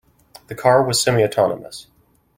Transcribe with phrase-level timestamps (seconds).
[0.47, 1.85] The car was semi-autonomous.